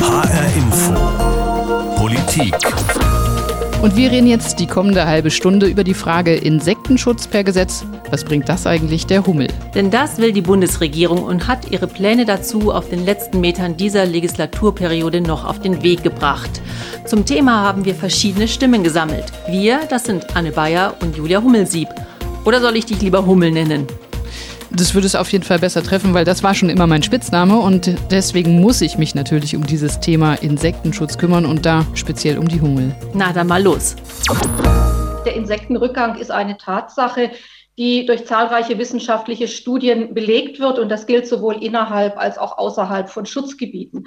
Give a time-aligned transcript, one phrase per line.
[0.00, 0.94] HR Info.
[1.96, 2.54] Politik.
[3.82, 7.84] Und wir reden jetzt die kommende halbe Stunde über die Frage Insektenschutz per Gesetz.
[8.10, 9.48] Was bringt das eigentlich der Hummel?
[9.74, 14.06] Denn das will die Bundesregierung und hat ihre Pläne dazu auf den letzten Metern dieser
[14.06, 16.62] Legislaturperiode noch auf den Weg gebracht.
[17.04, 19.26] Zum Thema haben wir verschiedene Stimmen gesammelt.
[19.48, 21.88] Wir, das sind Anne Bayer und Julia Hummelsieb.
[22.46, 23.86] Oder soll ich dich lieber Hummel nennen?
[24.72, 27.58] Das würde es auf jeden Fall besser treffen, weil das war schon immer mein Spitzname
[27.58, 32.46] und deswegen muss ich mich natürlich um dieses Thema Insektenschutz kümmern und da speziell um
[32.46, 32.94] die Hummel.
[33.12, 33.96] Na, dann mal los.
[35.26, 37.32] Der Insektenrückgang ist eine Tatsache,
[37.78, 43.10] die durch zahlreiche wissenschaftliche Studien belegt wird und das gilt sowohl innerhalb als auch außerhalb
[43.10, 44.06] von Schutzgebieten.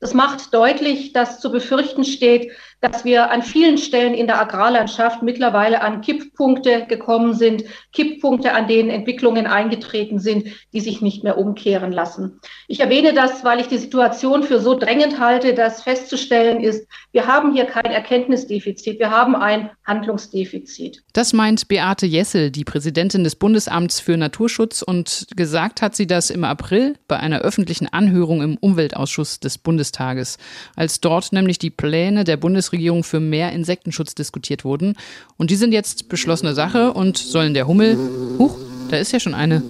[0.00, 2.52] Das macht deutlich, dass zu befürchten steht,
[2.84, 8.68] dass wir an vielen Stellen in der Agrarlandschaft mittlerweile an Kipppunkte gekommen sind, Kipppunkte, an
[8.68, 12.40] denen Entwicklungen eingetreten sind, die sich nicht mehr umkehren lassen.
[12.68, 17.26] Ich erwähne das, weil ich die Situation für so drängend halte, dass festzustellen ist, wir
[17.26, 21.02] haben hier kein Erkenntnisdefizit, wir haben ein Handlungsdefizit.
[21.14, 26.28] Das meint Beate Jessel, die Präsidentin des Bundesamts für Naturschutz, und gesagt hat sie das
[26.28, 30.36] im April bei einer öffentlichen Anhörung im Umweltausschuss des Bundestages,
[30.76, 34.96] als dort nämlich die Pläne der Bundesregierung Bundesregierung für mehr Insektenschutz diskutiert wurden.
[35.36, 37.96] Und die sind jetzt beschlossene Sache und sollen der Hummel,
[38.38, 38.56] huch,
[38.90, 39.62] da ist ja schon eine,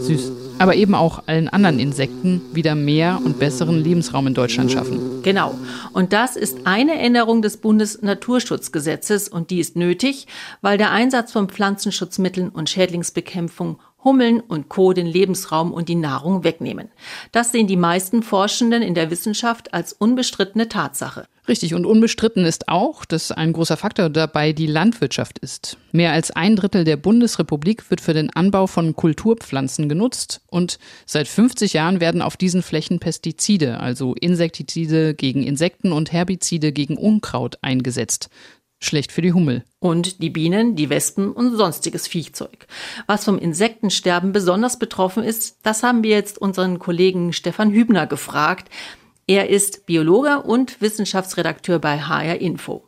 [0.00, 5.22] süß, aber eben auch allen anderen Insekten wieder mehr und besseren Lebensraum in Deutschland schaffen.
[5.22, 5.54] Genau.
[5.92, 10.26] Und das ist eine Änderung des Bundesnaturschutzgesetzes und die ist nötig,
[10.62, 14.92] weil der Einsatz von Pflanzenschutzmitteln und Schädlingsbekämpfung Hummeln und Co.
[14.92, 16.88] den Lebensraum und die Nahrung wegnehmen.
[17.32, 21.26] Das sehen die meisten Forschenden in der Wissenschaft als unbestrittene Tatsache.
[21.48, 25.78] Richtig, und unbestritten ist auch, dass ein großer Faktor dabei die Landwirtschaft ist.
[25.92, 31.26] Mehr als ein Drittel der Bundesrepublik wird für den Anbau von Kulturpflanzen genutzt und seit
[31.26, 37.56] 50 Jahren werden auf diesen Flächen Pestizide, also Insektizide gegen Insekten und Herbizide gegen Unkraut
[37.62, 38.28] eingesetzt.
[38.80, 39.64] Schlecht für die Hummel.
[39.80, 42.66] Und die Bienen, die Wespen und sonstiges Viechzeug.
[43.06, 48.68] Was vom Insektensterben besonders betroffen ist, das haben wir jetzt unseren Kollegen Stefan Hübner gefragt.
[49.26, 52.87] Er ist Biologe und Wissenschaftsredakteur bei HR Info.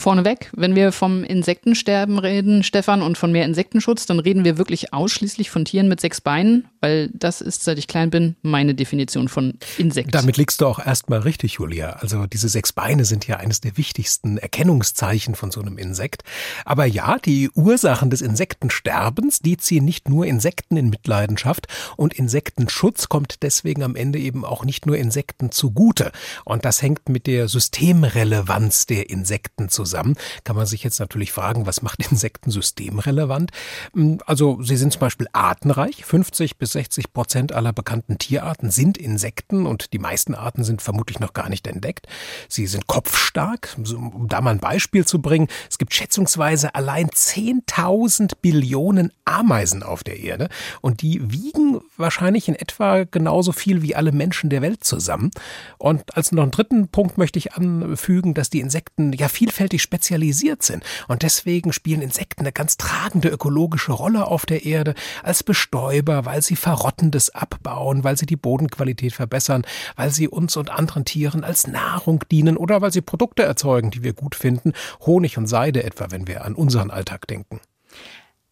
[0.00, 4.94] Vorneweg, wenn wir vom Insektensterben reden, Stefan, und von mehr Insektenschutz, dann reden wir wirklich
[4.94, 9.28] ausschließlich von Tieren mit sechs Beinen, weil das ist, seit ich klein bin, meine Definition
[9.28, 10.14] von Insekt.
[10.14, 11.90] Damit liegst du auch erstmal richtig, Julia.
[12.00, 16.22] Also diese sechs Beine sind ja eines der wichtigsten Erkennungszeichen von so einem Insekt.
[16.64, 21.66] Aber ja, die Ursachen des Insektensterbens, die ziehen nicht nur Insekten in Mitleidenschaft
[21.98, 26.10] und Insektenschutz kommt deswegen am Ende eben auch nicht nur Insekten zugute.
[26.46, 30.14] Und das hängt mit der Systemrelevanz der Insekten zusammen zusammen.
[30.44, 33.50] Kann man sich jetzt natürlich fragen, was macht Insekten systemrelevant?
[33.92, 36.04] Hm, also sie sind zum Beispiel artenreich.
[36.04, 41.20] 50 bis 60 Prozent aller bekannten Tierarten sind Insekten und die meisten Arten sind vermutlich
[41.20, 42.06] noch gar nicht entdeckt.
[42.48, 43.76] Sie sind kopfstark.
[43.76, 50.04] Um da mal ein Beispiel zu bringen, es gibt schätzungsweise allein 10.000 Billionen Ameisen auf
[50.04, 50.48] der Erde
[50.80, 55.30] und die wiegen wahrscheinlich in etwa genauso viel wie alle Menschen der Welt zusammen.
[55.78, 60.62] Und als noch einen dritten Punkt möchte ich anfügen, dass die Insekten ja vielfältig spezialisiert
[60.62, 60.84] sind.
[61.08, 66.42] Und deswegen spielen Insekten eine ganz tragende ökologische Rolle auf der Erde als Bestäuber, weil
[66.42, 69.64] sie Verrottendes abbauen, weil sie die Bodenqualität verbessern,
[69.96, 74.02] weil sie uns und anderen Tieren als Nahrung dienen oder weil sie Produkte erzeugen, die
[74.02, 74.72] wir gut finden.
[75.00, 77.60] Honig und Seide etwa, wenn wir an unseren Alltag denken.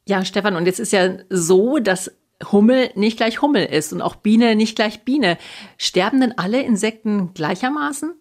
[0.06, 2.10] Ja, Stefan, und jetzt ist ja so, dass
[2.53, 5.38] Hummel nicht gleich Hummel ist und auch Biene nicht gleich Biene.
[5.76, 8.15] Sterben denn alle Insekten gleichermaßen?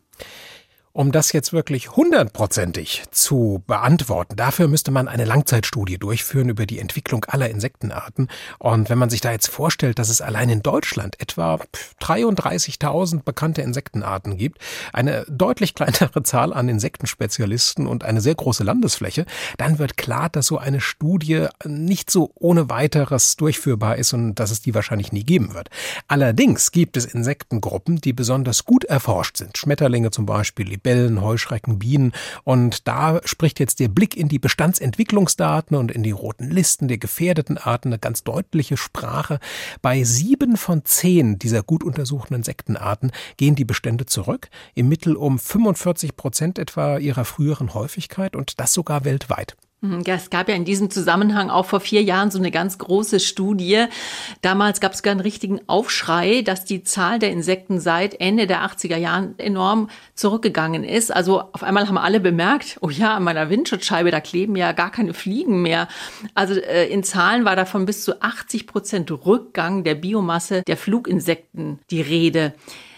[0.97, 6.79] Um das jetzt wirklich hundertprozentig zu beantworten, dafür müsste man eine Langzeitstudie durchführen über die
[6.79, 8.29] Entwicklung aller Insektenarten.
[8.57, 11.59] Und wenn man sich da jetzt vorstellt, dass es allein in Deutschland etwa
[12.01, 14.57] 33.000 bekannte Insektenarten gibt,
[14.91, 19.27] eine deutlich kleinere Zahl an Insektenspezialisten und eine sehr große Landesfläche,
[19.59, 24.49] dann wird klar, dass so eine Studie nicht so ohne weiteres durchführbar ist und dass
[24.49, 25.69] es die wahrscheinlich nie geben wird.
[26.07, 29.59] Allerdings gibt es Insektengruppen, die besonders gut erforscht sind.
[29.59, 32.13] Schmetterlinge zum Beispiel, Libellen, Heuschrecken, Bienen.
[32.45, 36.97] Und da spricht jetzt der Blick in die Bestandsentwicklungsdaten und in die roten Listen der
[36.97, 39.39] gefährdeten Arten eine ganz deutliche Sprache.
[39.81, 45.39] Bei sieben von zehn dieser gut untersuchten Insektenarten gehen die Bestände zurück, im Mittel um
[45.39, 49.57] 45 Prozent etwa ihrer früheren Häufigkeit und das sogar weltweit.
[49.81, 52.79] Mhm, ja, es gab ja in diesem Zusammenhang auch vor vier Jahren so eine ganz
[52.79, 53.85] große Studie.
[54.41, 58.65] Damals gab es sogar einen richtigen Aufschrei, dass die Zahl der Insekten seit Ende der
[58.65, 61.15] 80er Jahren enorm zurückgegangen ist.
[61.15, 64.91] Also auf einmal haben alle bemerkt, oh ja, an meiner Windschutzscheibe, da kleben ja gar
[64.91, 65.87] keine Fliegen mehr.
[66.33, 71.79] Also äh, in Zahlen war davon bis zu 80 Prozent Rückgang der Biomasse der Fluginsekten
[71.91, 72.55] die Rede.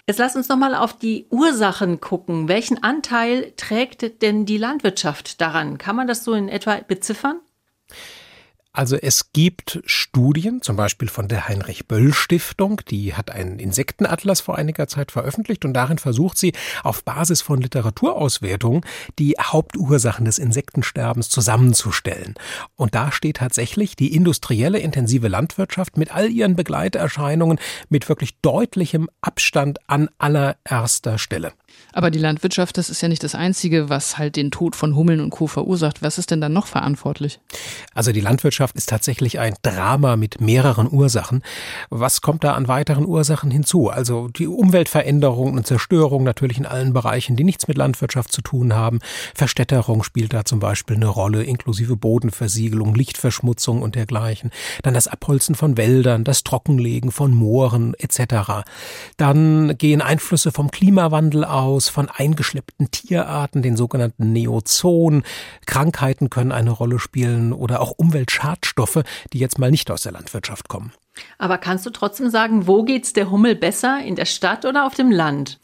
[0.10, 2.48] Jetzt lass uns noch mal auf die Ursachen gucken.
[2.48, 5.78] Welchen Anteil trägt denn die Landwirtschaft daran?
[5.78, 7.42] Kann man das so in etwa beziffern?
[8.72, 14.42] Also es gibt Studien, zum Beispiel von der Heinrich Böll Stiftung, die hat einen Insektenatlas
[14.42, 18.86] vor einiger Zeit veröffentlicht und darin versucht sie auf Basis von Literaturauswertungen
[19.18, 22.36] die Hauptursachen des Insektensterbens zusammenzustellen.
[22.76, 29.10] Und da steht tatsächlich die industrielle intensive Landwirtschaft mit all ihren Begleiterscheinungen mit wirklich deutlichem
[29.22, 31.54] Abstand an allererster Stelle.
[31.94, 35.22] Aber die Landwirtschaft, das ist ja nicht das Einzige, was halt den Tod von Hummeln
[35.22, 35.48] und Co.
[35.48, 36.02] verursacht.
[36.02, 37.40] Was ist denn dann noch verantwortlich?
[37.94, 41.42] Also die Landwirtschaft ist tatsächlich ein Drama mit mehreren Ursachen.
[41.90, 43.90] Was kommt da an weiteren Ursachen hinzu?
[43.90, 48.74] Also die Umweltveränderung und Zerstörung natürlich in allen Bereichen, die nichts mit Landwirtschaft zu tun
[48.74, 49.00] haben.
[49.34, 54.52] Verstädterung spielt da zum Beispiel eine Rolle, inklusive Bodenversiegelung, Lichtverschmutzung und dergleichen.
[54.84, 58.64] Dann das Abholzen von Wäldern, das Trockenlegen von Mooren etc.
[59.18, 65.24] Dann gehen Einflüsse vom Klimawandel aus aus von eingeschleppten Tierarten, den sogenannten Neozonen.
[65.66, 70.68] Krankheiten können eine Rolle spielen oder auch Umweltschadstoffe, die jetzt mal nicht aus der Landwirtschaft
[70.68, 70.92] kommen.
[71.38, 74.96] Aber kannst du trotzdem sagen, wo geht's der Hummel besser, in der Stadt oder auf
[74.96, 75.60] dem Land?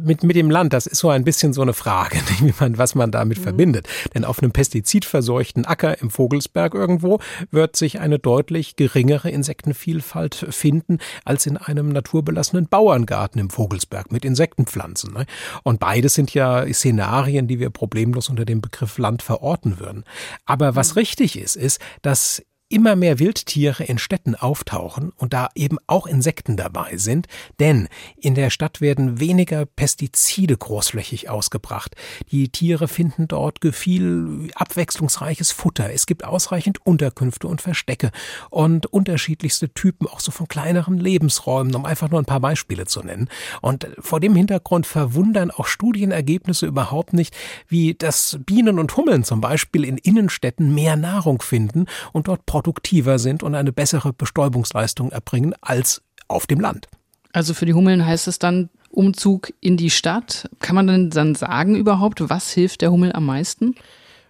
[0.00, 2.94] Mit, mit dem Land, das ist so ein bisschen so eine Frage, wie man, was
[2.94, 3.42] man damit mhm.
[3.42, 3.88] verbindet.
[4.14, 7.20] Denn auf einem pestizidverseuchten Acker im Vogelsberg irgendwo
[7.50, 14.24] wird sich eine deutlich geringere Insektenvielfalt finden als in einem naturbelassenen Bauerngarten im Vogelsberg mit
[14.24, 15.12] Insektenpflanzen.
[15.12, 15.26] Ne?
[15.62, 20.04] Und beides sind ja Szenarien, die wir problemlos unter dem Begriff Land verorten würden.
[20.46, 21.00] Aber was mhm.
[21.00, 26.56] richtig ist, ist, dass immer mehr Wildtiere in Städten auftauchen und da eben auch Insekten
[26.56, 27.26] dabei sind,
[27.58, 31.96] denn in der Stadt werden weniger Pestizide großflächig ausgebracht.
[32.30, 35.92] Die Tiere finden dort viel abwechslungsreiches Futter.
[35.92, 38.12] Es gibt ausreichend Unterkünfte und Verstecke
[38.50, 43.02] und unterschiedlichste Typen auch so von kleineren Lebensräumen, um einfach nur ein paar Beispiele zu
[43.02, 43.28] nennen.
[43.60, 47.36] Und vor dem Hintergrund verwundern auch Studienergebnisse überhaupt nicht,
[47.66, 53.18] wie das Bienen und Hummeln zum Beispiel in Innenstädten mehr Nahrung finden und dort produktiver
[53.18, 56.88] sind und eine bessere Bestäubungsleistung erbringen als auf dem Land.
[57.32, 60.50] Also für die Hummeln heißt es dann Umzug in die Stadt.
[60.58, 63.76] Kann man denn dann sagen überhaupt, was hilft der Hummel am meisten?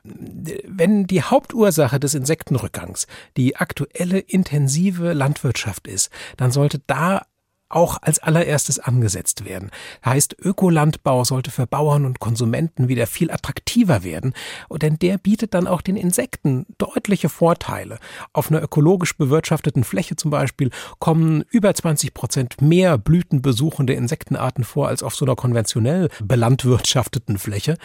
[0.05, 7.23] Wenn die Hauptursache des Insektenrückgangs die aktuelle intensive Landwirtschaft ist, dann sollte da
[7.71, 9.71] auch als allererstes angesetzt werden.
[10.05, 14.35] Heißt, Ökolandbau sollte für Bauern und Konsumenten wieder viel attraktiver werden,
[14.71, 17.99] denn der bietet dann auch den Insekten deutliche Vorteile.
[18.33, 24.89] Auf einer ökologisch bewirtschafteten Fläche zum Beispiel kommen über 20 Prozent mehr blütenbesuchende Insektenarten vor
[24.89, 27.77] als auf so einer konventionell belandwirtschafteten Fläche.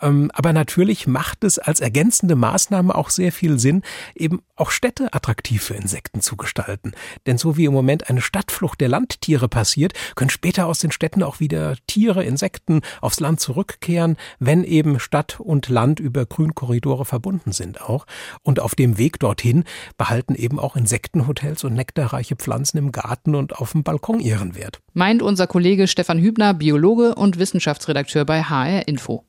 [0.00, 3.82] Ähm, aber natürlich macht es als ergänzende Maßnahme auch sehr viel Sinn,
[4.14, 6.92] eben auch Städte attraktiv für Insekten zu gestalten.
[7.26, 10.92] Denn so wie im Moment eine Stadtflucht der Landtiere Tiere passiert, können später aus den
[10.92, 17.04] Städten auch wieder Tiere, Insekten aufs Land zurückkehren, wenn eben Stadt und Land über Grünkorridore
[17.04, 18.06] verbunden sind auch.
[18.44, 19.64] Und auf dem Weg dorthin
[19.98, 24.78] behalten eben auch Insektenhotels und nektarreiche Pflanzen im Garten und auf dem Balkon ihren Wert.
[24.92, 29.24] Meint unser Kollege Stefan Hübner, Biologe und Wissenschaftsredakteur bei HR Info.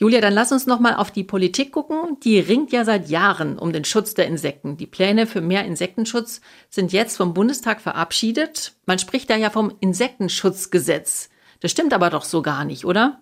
[0.00, 2.18] Julia, dann lass uns noch mal auf die Politik gucken.
[2.24, 4.78] Die ringt ja seit Jahren um den Schutz der Insekten.
[4.78, 8.72] Die Pläne für mehr Insektenschutz sind jetzt vom Bundestag verabschiedet.
[8.86, 11.28] Man spricht da ja vom Insektenschutzgesetz.
[11.60, 13.20] Das stimmt aber doch so gar nicht, oder?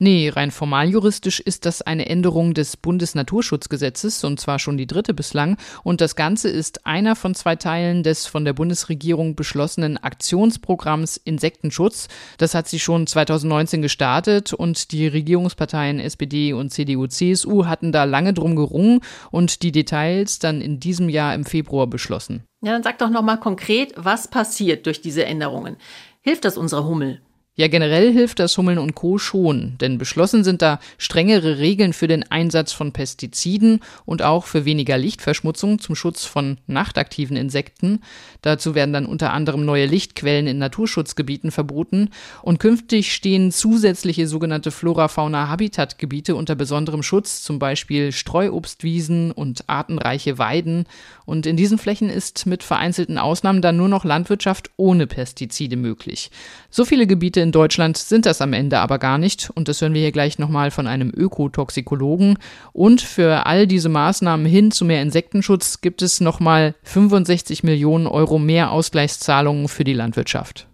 [0.00, 5.12] Nee, rein formal juristisch ist das eine Änderung des Bundesnaturschutzgesetzes, und zwar schon die dritte
[5.12, 5.56] bislang.
[5.82, 12.06] Und das Ganze ist einer von zwei Teilen des von der Bundesregierung beschlossenen Aktionsprogramms Insektenschutz.
[12.38, 18.04] Das hat sie schon 2019 gestartet und die Regierungsparteien SPD und CDU, CSU hatten da
[18.04, 19.00] lange drum gerungen
[19.32, 22.44] und die Details dann in diesem Jahr im Februar beschlossen.
[22.60, 25.76] Ja, dann sag doch nochmal konkret, was passiert durch diese Änderungen?
[26.20, 27.20] Hilft das unserer Hummel?
[27.60, 29.18] Ja, generell hilft das Hummeln und Co.
[29.18, 34.64] schon, denn beschlossen sind da strengere Regeln für den Einsatz von Pestiziden und auch für
[34.64, 38.00] weniger Lichtverschmutzung zum Schutz von nachtaktiven Insekten.
[38.42, 42.10] Dazu werden dann unter anderem neue Lichtquellen in Naturschutzgebieten verboten
[42.42, 50.84] und künftig stehen zusätzliche sogenannte Flora-Fauna-Habitat-Gebiete unter besonderem Schutz, zum Beispiel Streuobstwiesen und artenreiche Weiden.
[51.24, 56.30] Und in diesen Flächen ist mit vereinzelten Ausnahmen dann nur noch Landwirtschaft ohne Pestizide möglich.
[56.70, 59.48] So viele Gebiete in Deutschland sind das am Ende aber gar nicht.
[59.48, 62.36] Und das hören wir hier gleich nochmal von einem Ökotoxikologen.
[62.74, 68.38] Und für all diese Maßnahmen hin zu mehr Insektenschutz gibt es nochmal 65 Millionen Euro
[68.38, 70.66] mehr Ausgleichszahlungen für die Landwirtschaft.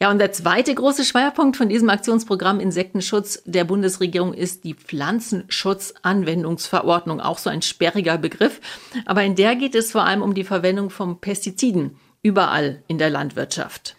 [0.00, 7.20] Ja, und der zweite große Schwerpunkt von diesem Aktionsprogramm Insektenschutz der Bundesregierung ist die Pflanzenschutzanwendungsverordnung,
[7.20, 8.62] auch so ein sperriger Begriff.
[9.04, 13.10] Aber in der geht es vor allem um die Verwendung von Pestiziden überall in der
[13.10, 13.96] Landwirtschaft.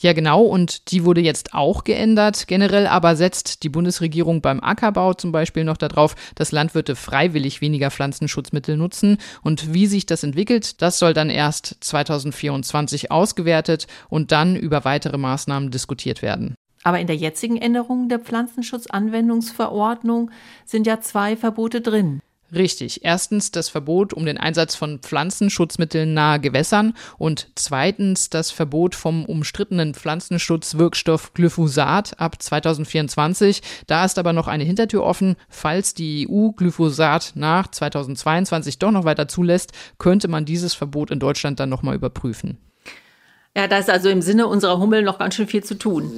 [0.00, 2.46] Ja, genau, und die wurde jetzt auch geändert.
[2.46, 7.90] Generell aber setzt die Bundesregierung beim Ackerbau zum Beispiel noch darauf, dass Landwirte freiwillig weniger
[7.90, 9.18] Pflanzenschutzmittel nutzen.
[9.42, 15.18] Und wie sich das entwickelt, das soll dann erst 2024 ausgewertet und dann über weitere
[15.18, 16.54] Maßnahmen diskutiert werden.
[16.84, 20.30] Aber in der jetzigen Änderung der Pflanzenschutzanwendungsverordnung
[20.64, 22.20] sind ja zwei Verbote drin.
[22.54, 23.04] Richtig.
[23.04, 29.26] Erstens das Verbot um den Einsatz von Pflanzenschutzmitteln nahe Gewässern und zweitens das Verbot vom
[29.26, 33.60] umstrittenen Pflanzenschutzwirkstoff Glyphosat ab 2024.
[33.86, 35.36] Da ist aber noch eine Hintertür offen.
[35.50, 41.20] Falls die EU Glyphosat nach 2022 doch noch weiter zulässt, könnte man dieses Verbot in
[41.20, 42.56] Deutschland dann nochmal überprüfen.
[43.58, 46.12] Ja, da ist also im Sinne unserer Hummel noch ganz schön viel zu tun.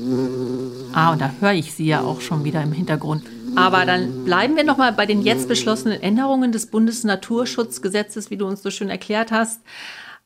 [0.92, 3.22] Ah, und da höre ich sie ja auch schon wieder im Hintergrund.
[3.56, 8.62] Aber dann bleiben wir nochmal bei den jetzt beschlossenen Änderungen des Bundesnaturschutzgesetzes, wie du uns
[8.62, 9.62] so schön erklärt hast.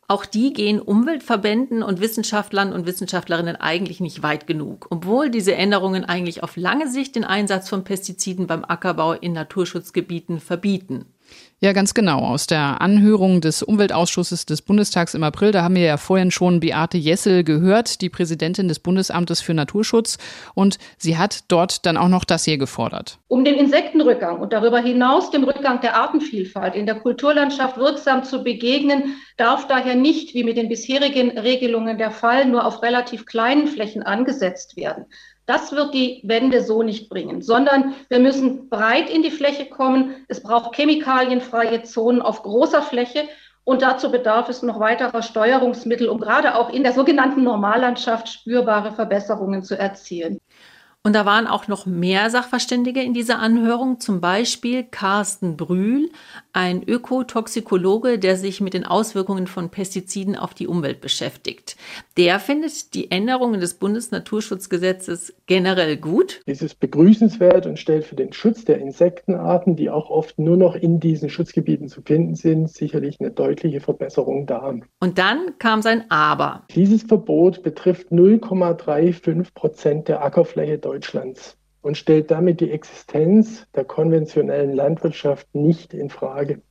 [0.09, 6.05] Auch die gehen Umweltverbänden und Wissenschaftlern und Wissenschaftlerinnen eigentlich nicht weit genug, obwohl diese Änderungen
[6.05, 11.14] eigentlich auf lange Sicht den Einsatz von Pestiziden beim Ackerbau in Naturschutzgebieten verbieten.
[11.61, 12.19] Ja, ganz genau.
[12.19, 16.61] Aus der Anhörung des Umweltausschusses des Bundestags im April, da haben wir ja vorhin schon
[16.61, 20.19] Beate Jessel gehört, die Präsidentin des Bundesamtes für Naturschutz.
[20.55, 23.19] Und sie hat dort dann auch noch das hier gefordert.
[23.29, 28.45] Um dem Insektenrückgang und darüber hinaus dem Rückgang der Artenvielfalt in der Kulturlandschaft wirksam zu
[28.45, 33.69] begegnen, darf daher nicht, wie mit den bisherigen Regelungen der Fall, nur auf relativ kleinen
[33.69, 35.07] Flächen angesetzt werden.
[35.47, 40.25] Das wird die Wende so nicht bringen, sondern wir müssen breit in die Fläche kommen.
[40.29, 43.29] Es braucht chemikalienfreie Zonen auf großer Fläche
[43.65, 48.93] und dazu bedarf es noch weiterer Steuerungsmittel, um gerade auch in der sogenannten Normallandschaft spürbare
[48.93, 50.39] Verbesserungen zu erzielen.
[51.07, 56.11] Und da waren auch noch mehr Sachverständige in dieser Anhörung, zum Beispiel Carsten Brühl,
[56.55, 61.77] ein Ökotoxikologe, der sich mit den Auswirkungen von Pestiziden auf die Umwelt beschäftigt.
[62.17, 66.41] Der findet die Änderungen des Bundesnaturschutzgesetzes generell gut.
[66.47, 70.77] Es ist begrüßenswert und stellt für den Schutz der Insektenarten, die auch oft nur noch
[70.77, 74.79] in diesen Schutzgebieten zu finden sind, sicherlich eine deutliche Verbesserung dar.
[75.01, 76.63] Und dann kam sein Aber.
[76.75, 80.79] Dieses Verbot betrifft 0,35 Prozent der Ackerfläche.
[80.79, 86.63] Deutschlands und stellt damit die Existenz der konventionellen Landwirtschaft nicht in Frage.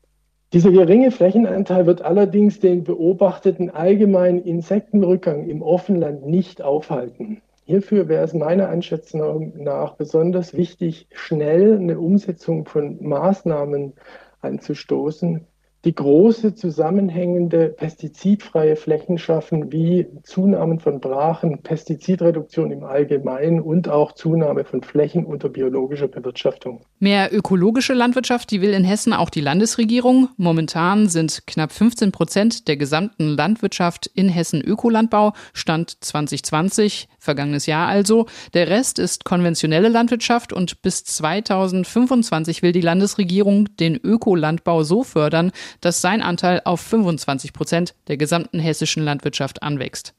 [0.53, 7.41] Dieser geringe Flächenanteil wird allerdings den beobachteten allgemeinen Insektenrückgang im Offenland nicht aufhalten.
[7.65, 13.93] Hierfür wäre es meiner Einschätzung nach besonders wichtig, schnell eine Umsetzung von Maßnahmen
[14.41, 15.45] anzustoßen,
[15.85, 24.13] die große zusammenhängende pestizidfreie Flächen schaffen, wie Zunahmen von Brachen, Pestizidreduktion im Allgemeinen und auch
[24.13, 26.85] Zunahme von Flächen unter biologischer Bewirtschaftung.
[26.99, 30.29] Mehr ökologische Landwirtschaft, die will in Hessen auch die Landesregierung.
[30.37, 37.89] Momentan sind knapp 15 Prozent der gesamten Landwirtschaft in Hessen Ökolandbau, Stand 2020, vergangenes Jahr
[37.89, 38.27] also.
[38.53, 45.51] Der Rest ist konventionelle Landwirtschaft und bis 2025 will die Landesregierung den Ökolandbau so fördern,
[45.81, 50.13] dass sein Anteil auf 25 Prozent der gesamten hessischen Landwirtschaft anwächst.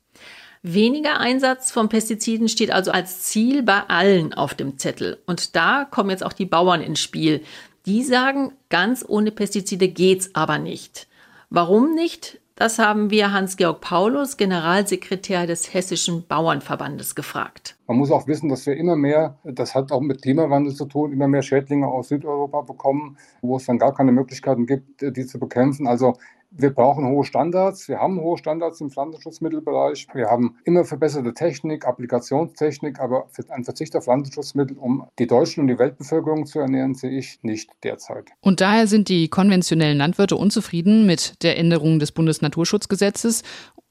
[0.62, 5.18] Weniger Einsatz von Pestiziden steht also als Ziel bei allen auf dem Zettel.
[5.26, 7.42] Und da kommen jetzt auch die Bauern ins Spiel.
[7.84, 11.06] Die sagen, ganz ohne Pestizide geht's aber nicht.
[11.50, 12.40] Warum nicht?
[12.56, 17.73] Das haben wir Hans-Georg Paulus, Generalsekretär des Hessischen Bauernverbandes, gefragt.
[17.86, 21.12] Man muss auch wissen, dass wir immer mehr, das hat auch mit Klimawandel zu tun,
[21.12, 25.38] immer mehr Schädlinge aus Südeuropa bekommen, wo es dann gar keine Möglichkeiten gibt, die zu
[25.38, 25.86] bekämpfen.
[25.86, 26.14] Also
[26.56, 27.88] wir brauchen hohe Standards.
[27.88, 30.06] Wir haben hohe Standards im Pflanzenschutzmittelbereich.
[30.14, 35.68] Wir haben immer verbesserte Technik, Applikationstechnik, aber ein Verzicht auf Pflanzenschutzmittel, um die Deutschen und
[35.68, 38.26] die Weltbevölkerung zu ernähren, sehe ich nicht derzeit.
[38.40, 43.42] Und daher sind die konventionellen Landwirte unzufrieden mit der Änderung des Bundesnaturschutzgesetzes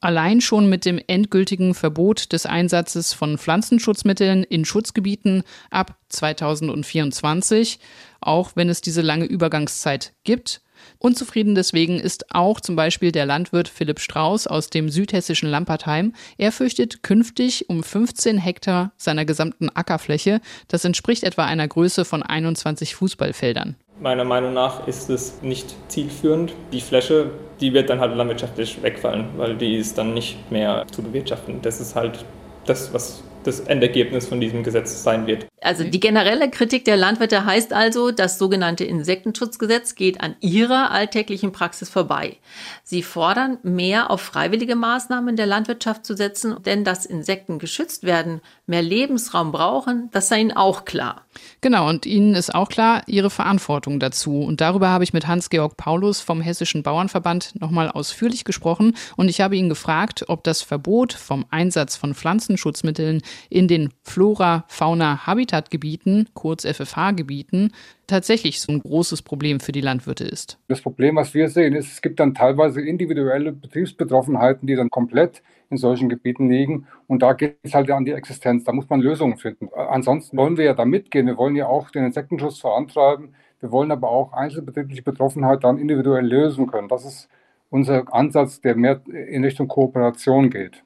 [0.04, 7.80] Allein schon mit dem endgültigen Verbot des Einsatzes von Pflanzenschutzmitteln in Schutzgebieten ab 2024,
[8.20, 10.62] auch wenn es diese lange Übergangszeit gibt,
[11.00, 16.14] Unzufrieden deswegen ist auch zum Beispiel der Landwirt Philipp Strauß aus dem südhessischen Lampertheim.
[16.38, 20.42] Er fürchtet künftig um 15 Hektar seiner gesamten Ackerfläche.
[20.68, 23.76] Das entspricht etwa einer Größe von 21 Fußballfeldern.
[24.00, 26.54] Meiner Meinung nach ist es nicht zielführend.
[26.72, 27.30] Die Fläche,
[27.62, 31.62] die wird dann halt landwirtschaftlich wegfallen, weil die ist dann nicht mehr zu bewirtschaften.
[31.62, 32.26] Das ist halt
[32.66, 35.46] das, was das Endergebnis von diesem Gesetz sein wird.
[35.62, 41.52] Also die generelle Kritik der Landwirte heißt also, das sogenannte Insektenschutzgesetz geht an ihrer alltäglichen
[41.52, 42.38] Praxis vorbei.
[42.84, 48.42] Sie fordern, mehr auf freiwillige Maßnahmen der Landwirtschaft zu setzen, denn dass Insekten geschützt werden,
[48.66, 51.26] mehr Lebensraum brauchen, das sei ihnen auch klar.
[51.62, 54.42] Genau, und ihnen ist auch klar ihre Verantwortung dazu.
[54.42, 58.96] Und darüber habe ich mit Hans-Georg Paulus vom Hessischen Bauernverband nochmal ausführlich gesprochen.
[59.16, 64.66] Und ich habe ihn gefragt, ob das Verbot vom Einsatz von Pflanzenschutzmitteln in den Flora,
[64.68, 67.72] Fauna, Habitat Habitatgebieten, kurz FFH-Gebieten,
[68.08, 70.60] tatsächlich so ein großes Problem für die Landwirte ist.
[70.68, 75.42] Das Problem, was wir sehen, ist, es gibt dann teilweise individuelle Betriebsbetroffenheiten, die dann komplett
[75.70, 76.88] in solchen Gebieten liegen.
[77.08, 78.64] Und da geht es halt an die Existenz.
[78.64, 79.70] Da muss man Lösungen finden.
[79.74, 81.28] Ansonsten wollen wir ja da mitgehen.
[81.28, 83.36] Wir wollen ja auch den Insektenschutz vorantreiben.
[83.60, 86.90] Wir wollen aber auch einzelbetriebliche Betroffenheit dann individuell lösen können.
[86.90, 87.30] Das ist
[87.70, 90.84] unser Ansatz, der mehr in Richtung Kooperation geht.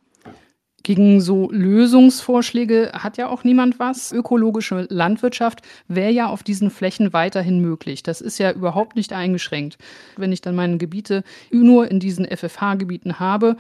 [0.84, 4.12] Gegen so Lösungsvorschläge hat ja auch niemand was.
[4.12, 8.04] Ökologische Landwirtschaft wäre ja auf diesen Flächen weiterhin möglich.
[8.04, 9.78] Das ist ja überhaupt nicht eingeschränkt.
[10.16, 13.58] Wenn ich dann meine Gebiete nur in diesen FFH-Gebieten habe,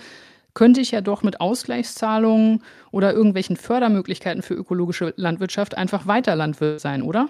[0.54, 6.80] könnte ich ja doch mit Ausgleichszahlungen oder irgendwelchen Fördermöglichkeiten für ökologische Landwirtschaft einfach weiter Landwirt
[6.80, 7.28] sein, oder?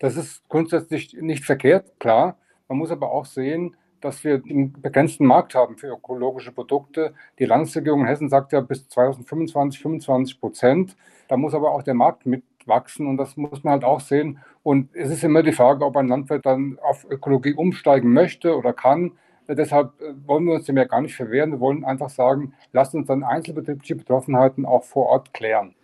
[0.00, 2.36] Das ist grundsätzlich nicht verkehrt, klar.
[2.68, 7.14] Man muss aber auch sehen, dass wir einen begrenzten Markt haben für ökologische Produkte.
[7.38, 10.96] Die Landesregierung in Hessen sagt ja bis 2025 25 Prozent.
[11.28, 14.38] Da muss aber auch der Markt mitwachsen und das muss man halt auch sehen.
[14.62, 18.72] Und es ist immer die Frage, ob ein Landwirt dann auf Ökologie umsteigen möchte oder
[18.72, 19.12] kann.
[19.48, 21.52] Deshalb äh, wollen wir uns dem ja gar nicht verwehren.
[21.52, 25.74] Wir wollen einfach sagen, lasst uns dann einzelbetriebliche Betroffenheiten auch vor Ort klären.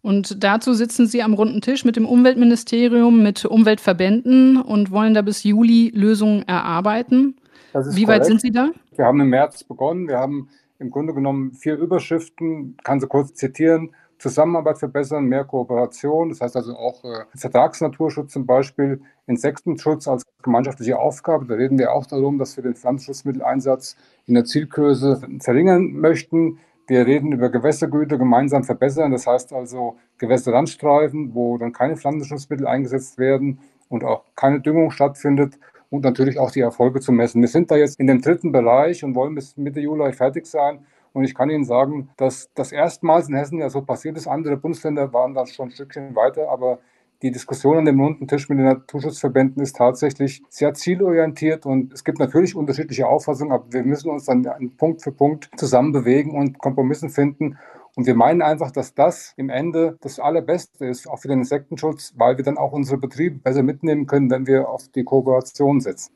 [0.00, 5.22] Und dazu sitzen Sie am runden Tisch mit dem Umweltministerium, mit Umweltverbänden und wollen da
[5.22, 7.36] bis Juli Lösungen erarbeiten.
[7.72, 8.08] Wie korrekt.
[8.08, 8.70] weit sind Sie da?
[8.96, 10.08] Wir haben im März begonnen.
[10.08, 10.48] Wir haben
[10.78, 13.90] im Grunde genommen vier Überschriften, kann sie kurz zitieren.
[14.18, 20.98] Zusammenarbeit verbessern, mehr Kooperation, das heißt also auch äh, Vertragsnaturschutz zum Beispiel, Insektenschutz als gemeinschaftliche
[20.98, 21.46] Aufgabe.
[21.46, 23.96] Da reden wir auch darum, dass wir den Pflanzenschutzmitteleinsatz
[24.26, 26.58] in der Zielgröße verringern möchten.
[26.88, 33.18] Wir reden über Gewässergüter gemeinsam verbessern, das heißt also Gewässerrandstreifen, wo dann keine Pflanzenschutzmittel eingesetzt
[33.18, 35.58] werden und auch keine Düngung stattfindet
[35.90, 37.40] und natürlich auch die Erfolge zu messen.
[37.40, 40.80] Wir sind da jetzt in dem dritten Bereich und wollen bis Mitte Juli fertig sein.
[41.12, 44.26] Und ich kann Ihnen sagen, dass das erstmals in Hessen ja so passiert ist.
[44.26, 46.78] Andere Bundesländer waren da schon ein Stückchen weiter, aber
[47.22, 52.04] die Diskussion an dem runden Tisch mit den Naturschutzverbänden ist tatsächlich sehr zielorientiert und es
[52.04, 56.58] gibt natürlich unterschiedliche Auffassungen, aber wir müssen uns dann Punkt für Punkt zusammen bewegen und
[56.58, 57.58] Kompromissen finden.
[57.98, 62.14] Und wir meinen einfach, dass das im Ende das Allerbeste ist, auch für den Insektenschutz,
[62.16, 66.12] weil wir dann auch unsere Betriebe besser mitnehmen können, wenn wir auf die Kooperation setzen.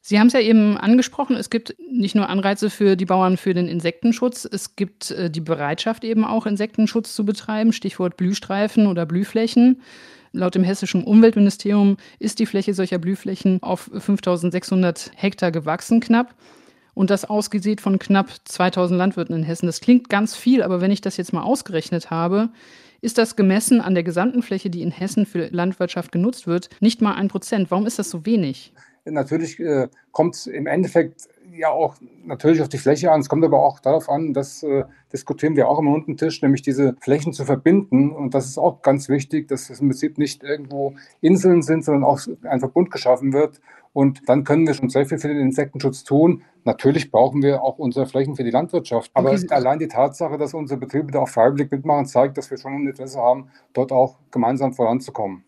[0.00, 3.52] Sie haben es ja eben angesprochen, es gibt nicht nur Anreize für die Bauern für
[3.52, 9.04] den Insektenschutz, es gibt äh, die Bereitschaft eben auch Insektenschutz zu betreiben, Stichwort Blühstreifen oder
[9.04, 9.82] Blühflächen.
[10.32, 16.34] Laut dem hessischen Umweltministerium ist die Fläche solcher Blühflächen auf 5600 Hektar gewachsen knapp
[16.94, 19.66] und das ausgesät von knapp 2000 Landwirten in Hessen.
[19.66, 22.50] Das klingt ganz viel, aber wenn ich das jetzt mal ausgerechnet habe,
[23.00, 27.02] ist das gemessen an der gesamten Fläche, die in Hessen für Landwirtschaft genutzt wird, nicht
[27.02, 27.70] mal ein Prozent.
[27.70, 28.72] Warum ist das so wenig?
[29.04, 31.28] Natürlich äh, kommt es im Endeffekt
[31.58, 33.20] ja auch natürlich auf die Fläche an.
[33.20, 36.62] Es kommt aber auch darauf an, das äh, diskutieren wir auch am runden Tisch, nämlich
[36.62, 38.10] diese Flächen zu verbinden.
[38.10, 42.04] Und das ist auch ganz wichtig, dass es im Prinzip nicht irgendwo Inseln sind, sondern
[42.04, 43.60] auch ein Verbund geschaffen wird.
[43.92, 46.42] Und dann können wir schon sehr viel für den Insektenschutz tun.
[46.64, 49.10] Natürlich brauchen wir auch unsere Flächen für die Landwirtschaft.
[49.12, 49.46] Aber okay.
[49.50, 52.86] allein die Tatsache, dass unsere Betriebe da auch freiwillig mitmachen, zeigt, dass wir schon ein
[52.86, 55.44] Interesse haben, dort auch gemeinsam voranzukommen.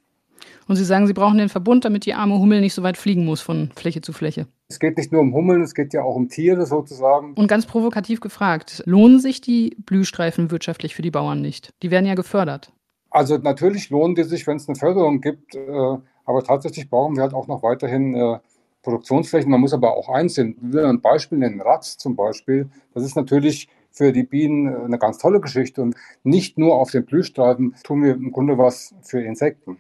[0.67, 3.25] Und Sie sagen, Sie brauchen den Verbund, damit die arme Hummel nicht so weit fliegen
[3.25, 4.47] muss von Fläche zu Fläche.
[4.69, 7.35] Es geht nicht nur um Hummeln, es geht ja auch um Tiere sozusagen.
[7.35, 11.71] Und ganz provokativ gefragt, lohnen sich die Blühstreifen wirtschaftlich für die Bauern nicht?
[11.83, 12.73] Die werden ja gefördert.
[13.11, 17.23] Also natürlich lohnen die sich, wenn es eine Förderung gibt, äh, aber tatsächlich brauchen wir
[17.23, 18.39] halt auch noch weiterhin äh,
[18.83, 19.51] Produktionsflächen.
[19.51, 22.69] Man muss aber auch einsehen, ich will ein Beispiel nennen, Ratz zum Beispiel.
[22.95, 26.91] Das ist natürlich für die Bienen äh, eine ganz tolle Geschichte und nicht nur auf
[26.91, 29.79] den Blühstreifen tun wir im Grunde was für Insekten.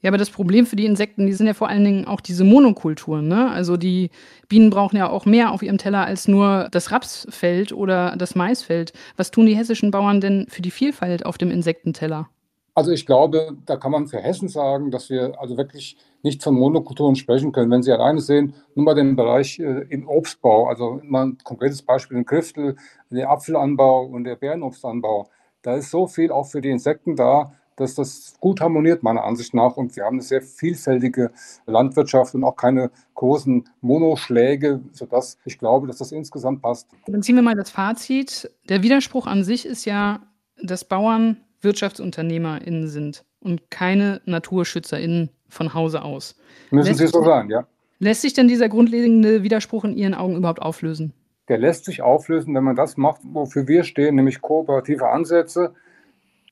[0.00, 2.44] Ja, aber das Problem für die Insekten, die sind ja vor allen Dingen auch diese
[2.44, 3.26] Monokulturen.
[3.26, 3.50] Ne?
[3.50, 4.10] Also die
[4.48, 8.92] Bienen brauchen ja auch mehr auf ihrem Teller als nur das Rapsfeld oder das Maisfeld.
[9.16, 12.28] Was tun die hessischen Bauern denn für die Vielfalt auf dem Insektenteller?
[12.76, 16.54] Also ich glaube, da kann man für Hessen sagen, dass wir also wirklich nicht von
[16.54, 17.72] Monokulturen sprechen können.
[17.72, 21.82] Wenn Sie alleine sehen, nur mal den Bereich äh, im Obstbau, also mal ein konkretes
[21.82, 22.76] Beispiel in Griftel,
[23.10, 25.28] der Apfelanbau und der Beerenobstanbau.
[25.62, 29.54] Da ist so viel auch für die Insekten da, dass das gut harmoniert, meiner Ansicht
[29.54, 29.76] nach.
[29.76, 31.30] Und wir haben eine sehr vielfältige
[31.66, 36.88] Landwirtschaft und auch keine großen Monoschläge, sodass ich glaube, dass das insgesamt passt.
[37.06, 38.50] Dann ziehen wir mal das Fazit.
[38.68, 40.20] Der Widerspruch an sich ist ja,
[40.62, 43.24] dass Bauern WirtschaftsunternehmerInnen sind.
[43.40, 46.36] und keine NaturschützerInnen von Hause aus.
[46.70, 47.66] Müssen lässt, Sie so sein, ja.
[48.00, 51.12] Lässt sich denn dieser grundlegende Widerspruch in Ihren Augen überhaupt auflösen?
[51.48, 55.74] Der lässt sich auflösen, wenn man das macht, wofür wir stehen, nämlich kooperative Ansätze,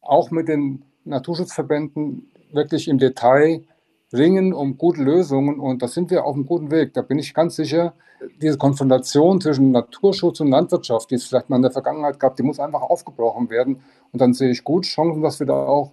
[0.00, 3.64] auch mit den Naturschutzverbänden wirklich im Detail
[4.12, 6.94] ringen um gute Lösungen und da sind wir auf einem guten Weg.
[6.94, 7.94] Da bin ich ganz sicher,
[8.40, 12.42] diese Konfrontation zwischen Naturschutz und Landwirtschaft, die es vielleicht mal in der Vergangenheit gab, die
[12.42, 13.82] muss einfach aufgebrochen werden.
[14.12, 15.92] Und dann sehe ich gut Chancen, dass wir da auch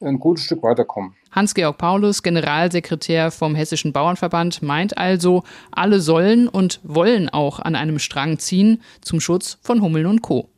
[0.00, 1.14] ein gutes Stück weiterkommen.
[1.32, 7.98] Hans-Georg Paulus, Generalsekretär vom Hessischen Bauernverband, meint also, alle sollen und wollen auch an einem
[7.98, 10.48] Strang ziehen zum Schutz von Hummeln und Co.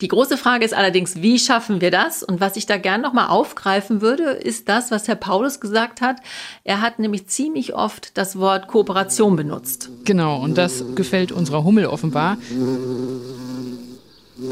[0.00, 2.22] Die große Frage ist allerdings, wie schaffen wir das?
[2.24, 6.16] Und was ich da gern nochmal aufgreifen würde, ist das, was Herr Paulus gesagt hat.
[6.64, 9.90] Er hat nämlich ziemlich oft das Wort Kooperation benutzt.
[10.04, 12.38] Genau, und das gefällt unserer Hummel offenbar.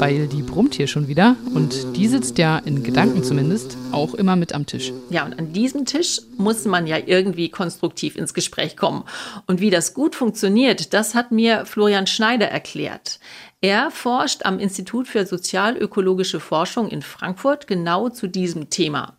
[0.03, 4.35] Weil die brummt hier schon wieder und die sitzt ja in Gedanken zumindest auch immer
[4.35, 4.91] mit am Tisch.
[5.09, 9.05] Ja, und an diesem Tisch muss man ja irgendwie konstruktiv ins Gespräch kommen.
[9.47, 13.21] Und wie das gut funktioniert, das hat mir Florian Schneider erklärt.
[13.61, 19.15] Er forscht am Institut für sozialökologische Forschung in Frankfurt genau zu diesem Thema.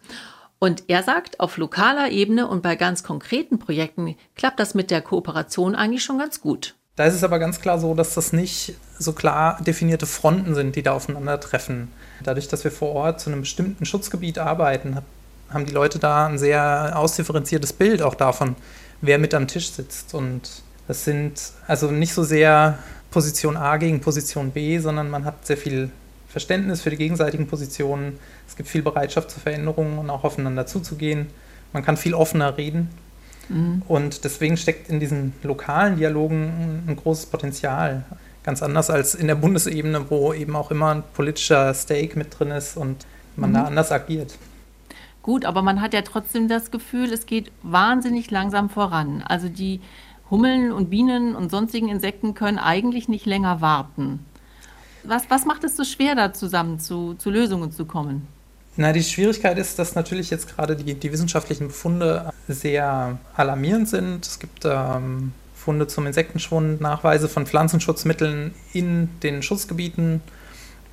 [0.59, 5.01] Und er sagt, auf lokaler Ebene und bei ganz konkreten Projekten klappt das mit der
[5.01, 6.75] Kooperation eigentlich schon ganz gut.
[6.97, 10.77] Da ist es aber ganz klar so, dass das nicht so klar definierte Fronten sind,
[10.77, 11.89] die da aufeinandertreffen.
[12.23, 14.99] Dadurch, dass wir vor Ort zu einem bestimmten Schutzgebiet arbeiten,
[15.51, 18.55] haben die Leute da ein sehr ausdifferenziertes Bild auch davon,
[19.01, 20.15] wer mit am Tisch sitzt.
[20.15, 22.79] Und das sind also nicht so sehr
[23.11, 25.91] Position A gegen Position B, sondern man hat sehr viel
[26.29, 28.19] Verständnis für die gegenseitigen Positionen.
[28.49, 31.27] Es gibt viel Bereitschaft zur Veränderung und auch aufeinander zuzugehen.
[31.73, 32.89] Man kann viel offener reden.
[33.49, 33.83] Mhm.
[33.89, 38.05] Und deswegen steckt in diesen lokalen Dialogen ein großes Potenzial.
[38.43, 42.51] Ganz anders als in der Bundesebene, wo eben auch immer ein politischer Stake mit drin
[42.51, 43.55] ist und man mhm.
[43.55, 44.39] da anders agiert.
[45.23, 49.25] Gut, aber man hat ja trotzdem das Gefühl, es geht wahnsinnig langsam voran.
[49.27, 49.81] Also die
[50.31, 54.25] Hummeln und Bienen und sonstigen Insekten können eigentlich nicht länger warten.
[55.03, 58.27] Was, was macht es so schwer, da zusammen zu, zu Lösungen zu kommen?
[58.77, 64.27] Na, die Schwierigkeit ist, dass natürlich jetzt gerade die, die wissenschaftlichen Befunde sehr alarmierend sind.
[64.27, 70.23] Es gibt ähm, Funde zum Insektenschwund, Nachweise von Pflanzenschutzmitteln in den Schutzgebieten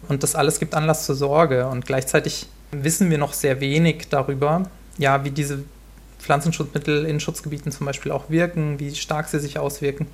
[0.07, 1.67] und das alles gibt Anlass zur Sorge.
[1.67, 5.63] Und gleichzeitig wissen wir noch sehr wenig darüber, ja, wie diese
[6.19, 10.07] Pflanzenschutzmittel in Schutzgebieten zum Beispiel auch wirken, wie stark sie sich auswirken.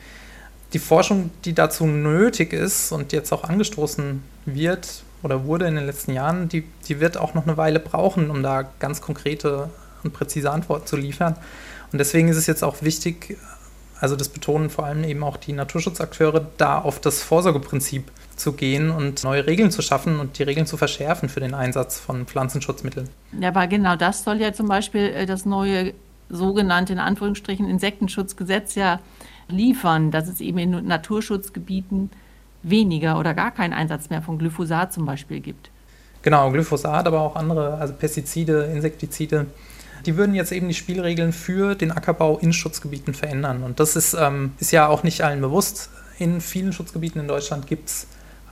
[0.72, 5.86] Die Forschung, die dazu nötig ist und jetzt auch angestoßen wird oder wurde in den
[5.86, 9.70] letzten Jahren, die, die wird auch noch eine Weile brauchen, um da ganz konkrete
[10.04, 11.36] und präzise Antworten zu liefern.
[11.92, 13.38] Und deswegen ist es jetzt auch wichtig,
[14.00, 18.92] also das betonen vor allem eben auch die Naturschutzakteure, da auf das Vorsorgeprinzip zu gehen
[18.92, 23.10] und neue Regeln zu schaffen und die Regeln zu verschärfen für den Einsatz von Pflanzenschutzmitteln.
[23.40, 25.94] Ja, aber genau das soll ja zum Beispiel äh, das neue
[26.30, 29.00] sogenannte in Anführungsstrichen Insektenschutzgesetz ja
[29.48, 32.12] liefern, dass es eben in Naturschutzgebieten
[32.70, 35.70] weniger oder gar keinen Einsatz mehr von Glyphosat zum Beispiel gibt.
[36.22, 39.46] Genau, Glyphosat, aber auch andere, also Pestizide, Insektizide,
[40.06, 43.64] die würden jetzt eben die Spielregeln für den Ackerbau in Schutzgebieten verändern.
[43.64, 45.90] Und das ist, ähm, ist ja auch nicht allen bewusst.
[46.20, 48.08] In vielen Schutzgebieten in Deutschland gibt es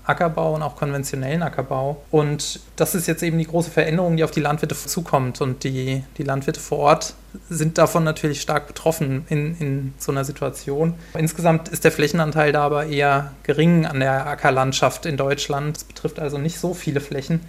[0.05, 2.03] Ackerbau und auch konventionellen Ackerbau.
[2.11, 5.41] Und das ist jetzt eben die große Veränderung, die auf die Landwirte zukommt.
[5.41, 7.15] Und die, die Landwirte vor Ort
[7.49, 10.93] sind davon natürlich stark betroffen in, in so einer Situation.
[11.15, 15.77] Insgesamt ist der Flächenanteil da aber eher gering an der Ackerlandschaft in Deutschland.
[15.77, 17.41] Es betrifft also nicht so viele Flächen.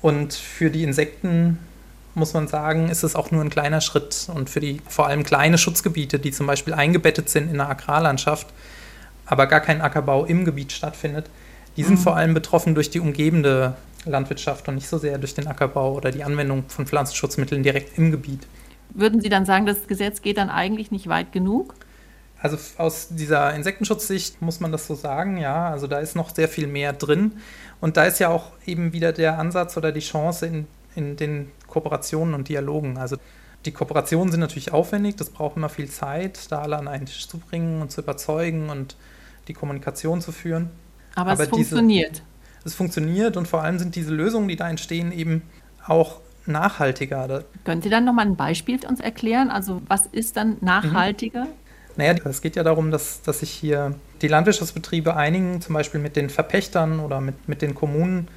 [0.00, 1.58] Und für die Insekten
[2.14, 4.28] muss man sagen, ist es auch nur ein kleiner Schritt.
[4.32, 8.46] Und für die vor allem kleine Schutzgebiete, die zum Beispiel eingebettet sind in der Agrarlandschaft,
[9.26, 11.26] aber gar kein Ackerbau im Gebiet stattfindet,
[11.76, 12.02] die sind mhm.
[12.02, 16.10] vor allem betroffen durch die umgebende Landwirtschaft und nicht so sehr durch den Ackerbau oder
[16.10, 18.46] die Anwendung von Pflanzenschutzmitteln direkt im Gebiet.
[18.90, 21.74] Würden Sie dann sagen, das Gesetz geht dann eigentlich nicht weit genug?
[22.42, 25.68] Also aus dieser Insektenschutzsicht muss man das so sagen, ja.
[25.68, 27.32] Also da ist noch sehr viel mehr drin.
[27.80, 31.50] Und da ist ja auch eben wieder der Ansatz oder die Chance in, in den
[31.66, 32.96] Kooperationen und Dialogen.
[32.96, 33.16] Also
[33.66, 37.28] die Kooperationen sind natürlich aufwendig, das braucht immer viel Zeit, da alle an einen Tisch
[37.28, 38.96] zu bringen und zu überzeugen und
[39.48, 40.70] die Kommunikation zu führen.
[41.20, 42.16] Aber, Aber es funktioniert.
[42.16, 42.22] Diese,
[42.64, 45.42] es funktioniert und vor allem sind diese Lösungen, die da entstehen, eben
[45.86, 47.44] auch nachhaltiger.
[47.64, 49.50] Können Sie dann nochmal ein Beispiel uns erklären?
[49.50, 51.44] Also was ist dann nachhaltiger?
[51.44, 51.50] Mhm.
[51.96, 56.16] Naja, es geht ja darum, dass, dass sich hier die Landwirtschaftsbetriebe einigen, zum Beispiel mit
[56.16, 58.28] den Verpächtern oder mit, mit den Kommunen,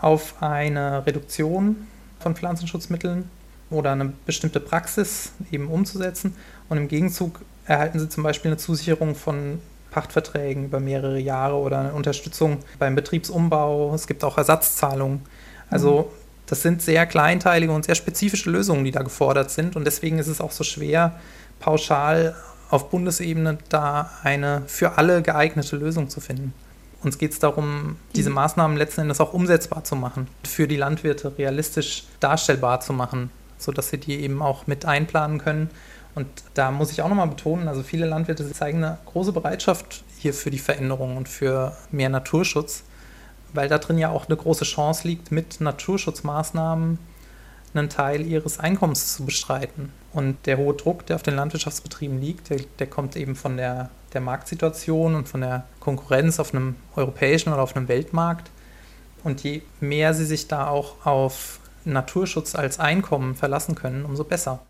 [0.00, 1.76] auf eine Reduktion
[2.18, 3.28] von Pflanzenschutzmitteln
[3.68, 6.34] oder eine bestimmte Praxis eben umzusetzen.
[6.68, 11.78] Und im Gegenzug erhalten sie zum Beispiel eine Zusicherung von Pachtverträgen über mehrere Jahre oder
[11.80, 13.94] eine Unterstützung beim Betriebsumbau.
[13.94, 15.22] Es gibt auch Ersatzzahlungen.
[15.68, 16.10] Also
[16.50, 19.76] Das sind sehr kleinteilige und sehr spezifische Lösungen, die da gefordert sind.
[19.76, 21.14] Und deswegen ist es auch so schwer,
[21.60, 22.34] pauschal
[22.70, 26.52] auf Bundesebene da eine für alle geeignete Lösung zu finden.
[27.04, 31.38] Uns geht es darum, diese Maßnahmen letzten Endes auch umsetzbar zu machen, für die Landwirte
[31.38, 35.70] realistisch darstellbar zu machen, sodass sie die eben auch mit einplanen können.
[36.14, 40.34] Und da muss ich auch nochmal betonen, also viele Landwirte zeigen eine große Bereitschaft hier
[40.34, 42.84] für die Veränderung und für mehr Naturschutz
[43.52, 46.98] weil da drin ja auch eine große Chance liegt, mit Naturschutzmaßnahmen
[47.72, 49.92] einen Teil ihres Einkommens zu bestreiten.
[50.12, 53.90] Und der hohe Druck, der auf den Landwirtschaftsbetrieben liegt, der, der kommt eben von der,
[54.12, 58.50] der Marktsituation und von der Konkurrenz auf einem europäischen oder auf einem Weltmarkt.
[59.22, 64.60] Und je mehr sie sich da auch auf Naturschutz als Einkommen verlassen können, umso besser.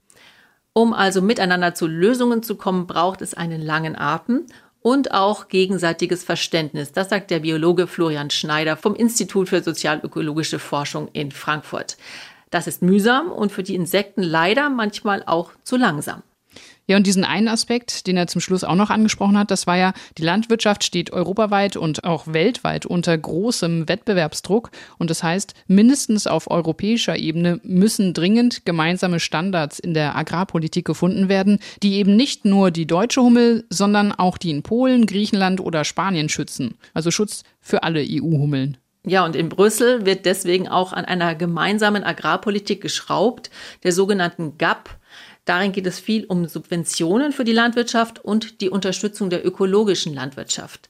[0.73, 4.47] Um also miteinander zu Lösungen zu kommen, braucht es einen langen Atem
[4.83, 6.93] und auch gegenseitiges Verständnis.
[6.93, 11.97] Das sagt der Biologe Florian Schneider vom Institut für sozialökologische Forschung in Frankfurt.
[12.51, 16.23] Das ist mühsam und für die Insekten leider manchmal auch zu langsam.
[16.91, 19.77] Ja, und diesen einen Aspekt, den er zum Schluss auch noch angesprochen hat, das war
[19.77, 24.73] ja, die Landwirtschaft steht europaweit und auch weltweit unter großem Wettbewerbsdruck.
[24.99, 31.29] Und das heißt, mindestens auf europäischer Ebene müssen dringend gemeinsame Standards in der Agrarpolitik gefunden
[31.29, 35.85] werden, die eben nicht nur die deutsche Hummel, sondern auch die in Polen, Griechenland oder
[35.85, 36.75] Spanien schützen.
[36.93, 38.79] Also Schutz für alle EU-Hummeln.
[39.07, 43.49] Ja, und in Brüssel wird deswegen auch an einer gemeinsamen Agrarpolitik geschraubt,
[43.85, 45.00] der sogenannten GAP,
[45.51, 50.89] Darin geht es viel um Subventionen für die Landwirtschaft und die Unterstützung der ökologischen Landwirtschaft.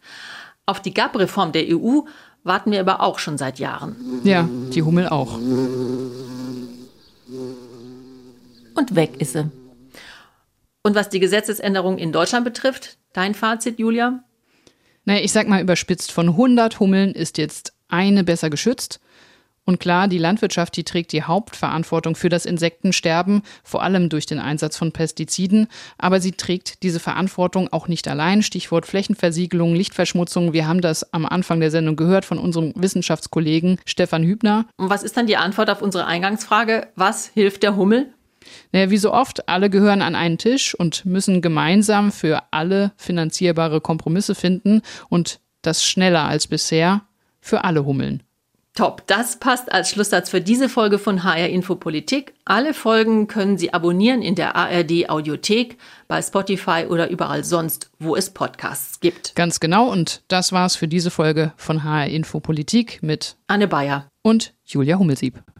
[0.67, 2.01] Auf die GAP-Reform der EU
[2.45, 3.97] warten wir aber auch schon seit Jahren.
[4.23, 5.39] Ja, die Hummel auch.
[8.75, 9.51] Und weg ist sie.
[10.83, 14.23] Und was die Gesetzesänderung in Deutschland betrifft, dein Fazit, Julia?
[15.07, 19.01] Naja, ich sag mal überspitzt, von 100 Hummeln ist jetzt eine besser geschützt
[19.71, 24.41] und klar, die Landwirtschaft, die trägt die Hauptverantwortung für das Insektensterben, vor allem durch den
[24.41, 25.69] Einsatz von Pestiziden.
[25.97, 28.43] Aber sie trägt diese Verantwortung auch nicht allein.
[28.43, 30.53] Stichwort Flächenversiegelung, Lichtverschmutzung.
[30.53, 34.67] Wir haben das am Anfang der Sendung gehört von unserem Wissenschaftskollegen Stefan Hübner.
[34.77, 36.89] Und was ist dann die Antwort auf unsere Eingangsfrage?
[36.97, 38.13] Was hilft der Hummel?
[38.73, 43.81] Naja, wie so oft, alle gehören an einen Tisch und müssen gemeinsam für alle finanzierbare
[43.81, 47.03] Kompromisse finden und das schneller als bisher
[47.41, 48.25] für alle Hummeln.
[48.75, 52.35] Top, das passt als Schlusssatz für diese Folge von HR Info Politik.
[52.45, 58.15] Alle Folgen können Sie abonnieren in der ARD Audiothek, bei Spotify oder überall sonst, wo
[58.15, 59.35] es Podcasts gibt.
[59.35, 64.07] Ganz genau und das war's für diese Folge von HR Info Politik mit Anne Bayer
[64.23, 65.43] und Julia Hummelsieb.